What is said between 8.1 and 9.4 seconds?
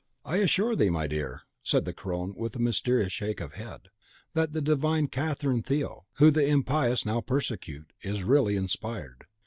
really inspired.